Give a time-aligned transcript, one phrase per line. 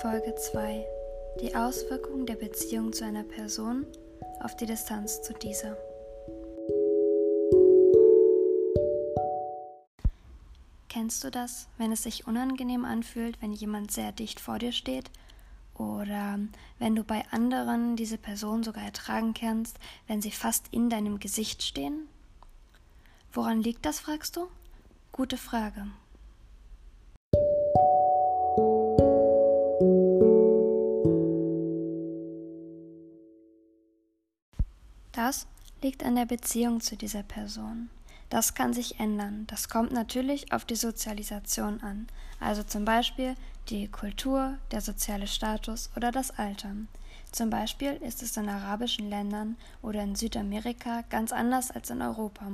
[0.00, 0.86] Folge 2
[1.42, 3.84] Die Auswirkungen der Beziehung zu einer Person
[4.40, 5.76] auf die Distanz zu dieser.
[10.88, 15.10] Kennst du das, wenn es sich unangenehm anfühlt, wenn jemand sehr dicht vor dir steht?
[15.74, 16.38] Oder
[16.78, 21.62] wenn du bei anderen diese Person sogar ertragen kannst, wenn sie fast in deinem Gesicht
[21.62, 22.08] stehen?
[23.34, 24.48] Woran liegt das, fragst du?
[25.12, 25.88] Gute Frage.
[35.82, 37.90] Liegt an der Beziehung zu dieser Person.
[38.28, 39.44] Das kann sich ändern.
[39.48, 42.06] Das kommt natürlich auf die Sozialisation an,
[42.38, 43.34] also zum Beispiel
[43.68, 46.74] die Kultur, der soziale Status oder das Alter.
[47.32, 52.46] Zum Beispiel ist es in arabischen Ländern oder in Südamerika ganz anders als in Europa.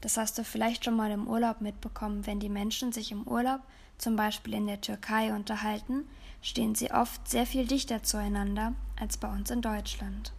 [0.00, 3.60] Das hast du vielleicht schon mal im Urlaub mitbekommen, wenn die Menschen sich im Urlaub,
[3.98, 6.08] zum Beispiel in der Türkei, unterhalten,
[6.40, 10.32] stehen sie oft sehr viel dichter zueinander als bei uns in Deutschland.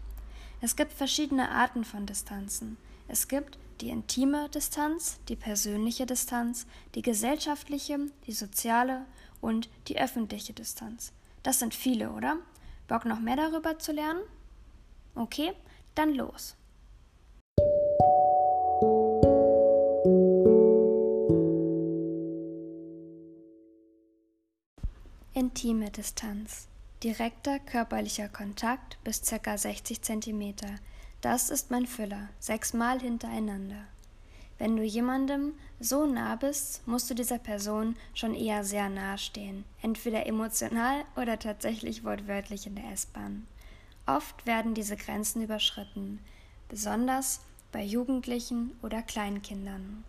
[0.63, 2.77] Es gibt verschiedene Arten von Distanzen.
[3.09, 9.05] Es gibt die intime Distanz, die persönliche Distanz, die gesellschaftliche, die soziale
[9.41, 11.11] und die öffentliche Distanz.
[11.43, 12.37] Das sind viele, oder?
[12.87, 14.21] Bock noch mehr darüber zu lernen?
[15.15, 15.51] Okay,
[15.95, 16.55] dann los.
[25.33, 26.69] Intime Distanz
[27.03, 29.57] Direkter körperlicher Kontakt bis ca.
[29.57, 30.55] 60 cm.
[31.19, 33.83] Das ist mein Füller, sechsmal hintereinander.
[34.57, 39.65] Wenn du jemandem so nah bist, musst du dieser Person schon eher sehr nahe stehen,
[39.81, 43.47] entweder emotional oder tatsächlich wortwörtlich in der S-Bahn.
[44.05, 46.19] Oft werden diese Grenzen überschritten,
[46.69, 47.41] besonders
[47.73, 50.05] bei Jugendlichen oder Kleinkindern.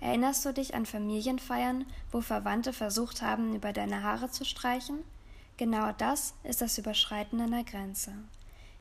[0.00, 5.00] Erinnerst du dich an Familienfeiern, wo Verwandte versucht haben, über deine Haare zu streichen?
[5.62, 8.12] Genau das ist das Überschreiten einer Grenze.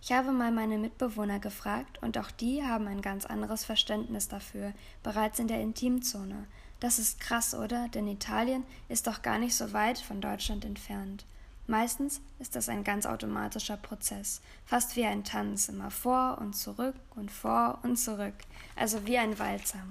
[0.01, 4.73] Ich habe mal meine Mitbewohner gefragt und auch die haben ein ganz anderes Verständnis dafür,
[5.03, 6.47] bereits in der Intimzone.
[6.79, 7.87] Das ist krass, oder?
[7.89, 11.23] Denn Italien ist doch gar nicht so weit von Deutschland entfernt.
[11.67, 16.95] Meistens ist das ein ganz automatischer Prozess, fast wie ein Tanz, immer vor und zurück
[17.15, 18.33] und vor und zurück,
[18.75, 19.83] also wie ein Walzer.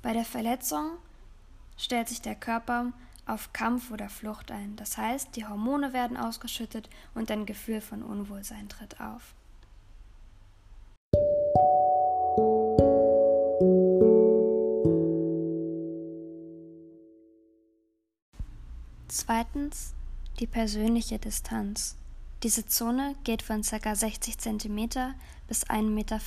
[0.00, 0.92] Bei der Verletzung
[1.76, 2.94] stellt sich der Körper
[3.28, 4.76] auf Kampf oder Flucht ein.
[4.76, 9.34] Das heißt, die Hormone werden ausgeschüttet und ein Gefühl von Unwohlsein tritt auf.
[19.08, 19.94] Zweitens
[20.38, 21.96] die persönliche Distanz.
[22.42, 23.94] Diese Zone geht von ca.
[23.94, 24.88] 60 cm
[25.48, 26.20] bis 1,50 Meter.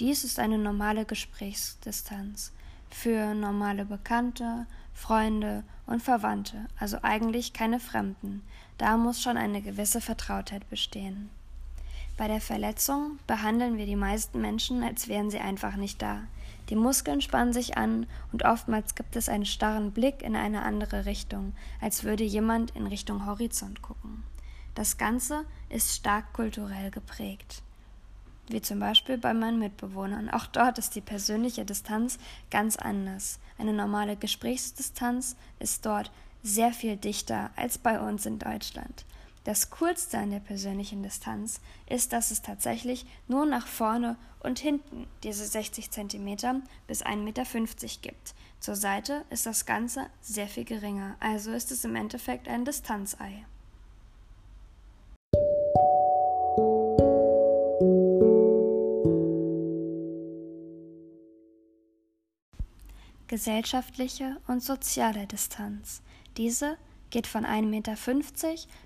[0.00, 2.52] Dies ist eine normale Gesprächsdistanz
[2.90, 8.42] für normale Bekannte, Freunde und Verwandte, also eigentlich keine Fremden.
[8.78, 11.30] Da muss schon eine gewisse Vertrautheit bestehen.
[12.16, 16.22] Bei der Verletzung behandeln wir die meisten Menschen, als wären sie einfach nicht da.
[16.68, 21.06] Die Muskeln spannen sich an und oftmals gibt es einen starren Blick in eine andere
[21.06, 24.22] Richtung, als würde jemand in Richtung Horizont gucken.
[24.74, 27.62] Das Ganze ist stark kulturell geprägt
[28.52, 30.30] wie zum Beispiel bei meinen Mitbewohnern.
[30.30, 32.18] Auch dort ist die persönliche Distanz
[32.50, 33.38] ganz anders.
[33.58, 36.10] Eine normale Gesprächsdistanz ist dort
[36.42, 39.04] sehr viel dichter als bei uns in Deutschland.
[39.44, 45.06] Das Coolste an der persönlichen Distanz ist, dass es tatsächlich nur nach vorne und hinten
[45.22, 47.44] diese 60 cm bis 1,50 Meter
[48.02, 48.34] gibt.
[48.60, 53.44] Zur Seite ist das Ganze sehr viel geringer, also ist es im Endeffekt ein Distanzei.
[63.30, 66.02] Gesellschaftliche und soziale Distanz.
[66.36, 66.76] Diese
[67.10, 67.96] geht von 1,50 Meter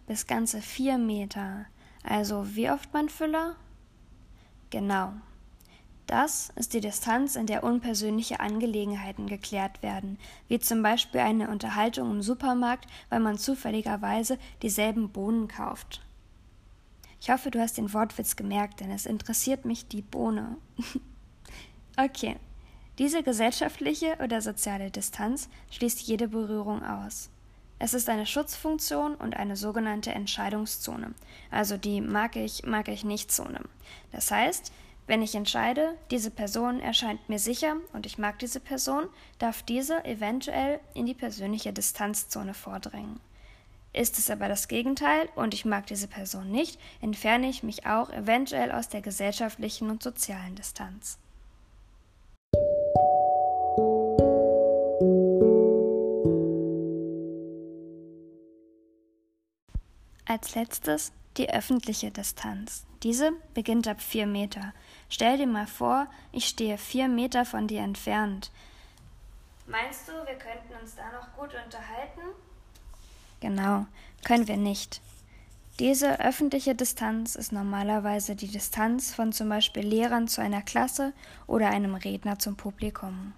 [0.07, 1.65] bis ganze 4 Meter.
[2.03, 3.57] Also wie oft mein Füller?
[4.69, 5.15] Genau.
[6.07, 10.19] Das ist die Distanz, in der unpersönliche Angelegenheiten geklärt werden,
[10.49, 16.03] wie zum Beispiel eine Unterhaltung im Supermarkt, weil man zufälligerweise dieselben Bohnen kauft.
[17.19, 20.59] Ich hoffe, du hast den Wortwitz gemerkt, denn es interessiert mich die Bohne.
[21.97, 22.37] okay,
[22.99, 27.31] diese gesellschaftliche oder soziale Distanz schließt jede Berührung aus.
[27.79, 31.13] Es ist eine Schutzfunktion und eine sogenannte Entscheidungszone,
[31.51, 33.61] also die mag ich, mag ich nicht Zone.
[34.13, 34.73] Das heißt,
[35.07, 39.07] wenn ich entscheide, diese Person erscheint mir sicher und ich mag diese Person,
[39.39, 43.21] darf diese eventuell in die persönliche Distanzzone vordringen.
[43.93, 48.11] Ist es aber das Gegenteil und ich mag diese Person nicht, entferne ich mich auch
[48.11, 51.19] eventuell aus der gesellschaftlichen und sozialen Distanz.
[60.35, 62.85] Als letztes die öffentliche Distanz.
[63.05, 64.73] Diese beginnt ab vier Meter.
[65.09, 68.51] Stell dir mal vor, ich stehe vier Meter von dir entfernt.
[69.67, 72.21] Meinst du, wir könnten uns da noch gut unterhalten?
[73.41, 73.87] Genau,
[74.25, 75.01] können wir nicht.
[75.79, 81.13] Diese öffentliche Distanz ist normalerweise die Distanz von zum Beispiel Lehrern zu einer Klasse
[81.47, 83.35] oder einem Redner zum Publikum.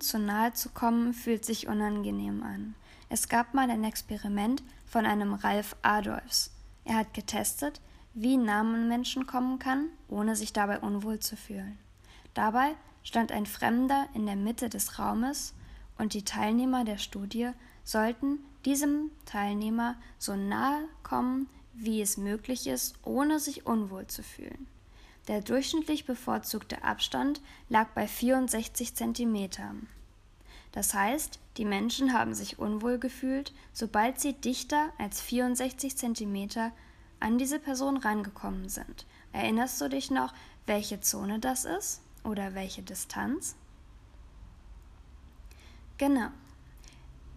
[0.00, 2.74] Zu nahe zu kommen fühlt sich unangenehm an.
[3.10, 6.52] Es gab mal ein Experiment von einem Ralf Adolfs.
[6.84, 7.82] Er hat getestet,
[8.14, 11.78] wie nah man Menschen kommen kann, ohne sich dabei unwohl zu fühlen.
[12.32, 15.52] Dabei stand ein Fremder in der Mitte des Raumes
[15.98, 17.50] und die Teilnehmer der Studie
[17.84, 24.66] sollten diesem Teilnehmer so nahe kommen, wie es möglich ist, ohne sich unwohl zu fühlen.
[25.30, 29.86] Der durchschnittlich bevorzugte Abstand lag bei 64 Zentimetern.
[30.72, 36.72] Das heißt, die Menschen haben sich unwohl gefühlt, sobald sie dichter als 64 Zentimeter
[37.20, 39.06] an diese Person rangekommen sind.
[39.32, 40.34] Erinnerst du dich noch,
[40.66, 43.54] welche Zone das ist oder welche Distanz?
[45.96, 46.30] Genau.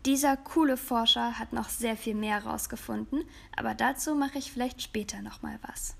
[0.07, 3.23] Dieser coole Forscher hat noch sehr viel mehr herausgefunden,
[3.55, 5.95] aber dazu mache ich vielleicht später nochmal was.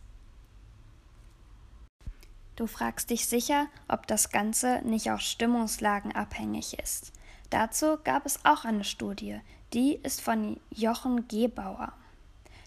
[2.55, 7.11] Du fragst dich sicher, ob das Ganze nicht auch stimmungslagenabhängig ist.
[7.49, 9.39] Dazu gab es auch eine Studie,
[9.73, 11.93] die ist von Jochen Gebauer.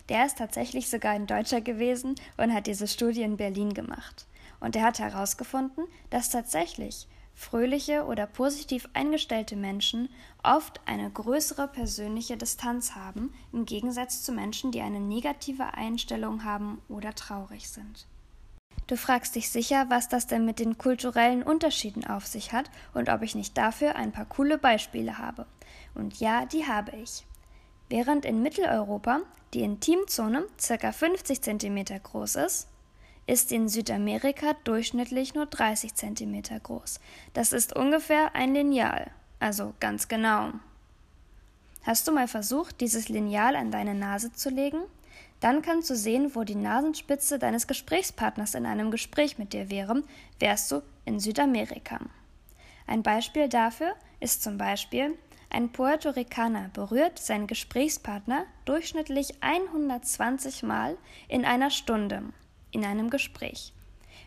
[0.09, 4.27] Der ist tatsächlich sogar ein Deutscher gewesen und hat diese Studie in Berlin gemacht.
[4.61, 10.09] Und er hat herausgefunden, dass tatsächlich fröhliche oder positiv eingestellte Menschen
[10.43, 16.81] oft eine größere persönliche Distanz haben, im Gegensatz zu Menschen, die eine negative Einstellung haben
[16.89, 18.07] oder traurig sind.
[18.87, 23.09] Du fragst dich sicher, was das denn mit den kulturellen Unterschieden auf sich hat und
[23.09, 25.47] ob ich nicht dafür ein paar coole Beispiele habe.
[25.95, 27.27] Und ja, die habe ich.
[27.89, 29.21] Während in Mitteleuropa
[29.55, 30.93] die Intimzone ca.
[30.93, 32.69] 50 cm groß ist,
[33.27, 37.01] ist in Südamerika durchschnittlich nur 30 cm groß.
[37.33, 39.11] Das ist ungefähr ein Lineal,
[39.41, 40.53] also ganz genau.
[41.83, 44.79] Hast du mal versucht, dieses Lineal an deine Nase zu legen?
[45.41, 50.03] Dann kannst du sehen, wo die Nasenspitze deines Gesprächspartners in einem Gespräch mit dir wäre,
[50.39, 52.01] wärst du in Südamerika.
[52.87, 55.17] Ein Beispiel dafür ist zum Beispiel,
[55.51, 60.97] ein Puerto Ricaner berührt seinen Gesprächspartner durchschnittlich 120 Mal
[61.29, 62.23] in einer Stunde
[62.73, 63.73] in einem Gespräch,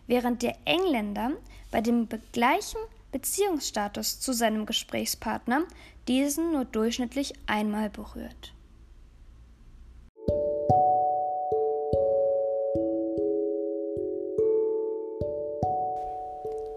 [0.08, 1.32] während der Engländer
[1.72, 2.80] bei dem gleichen
[3.12, 5.64] Beziehungsstatus zu seinem Gesprächspartner
[6.08, 8.54] diesen nur durchschnittlich einmal berührt.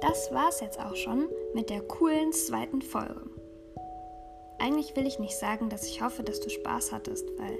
[0.02, 3.22] Das war's jetzt auch schon mit der coolen zweiten Folge.
[4.58, 7.56] Eigentlich will ich nicht sagen, dass ich hoffe, dass du Spaß hattest, weil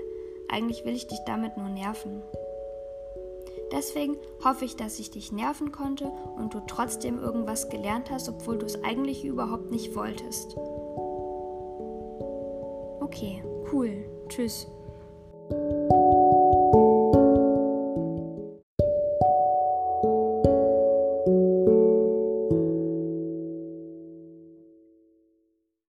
[0.49, 2.21] eigentlich will ich dich damit nur nerven.
[3.71, 8.59] Deswegen hoffe ich, dass ich dich nerven konnte und du trotzdem irgendwas gelernt hast, obwohl
[8.59, 10.57] du es eigentlich überhaupt nicht wolltest.
[13.01, 13.43] Okay,
[13.73, 14.05] cool.
[14.29, 14.67] Tschüss.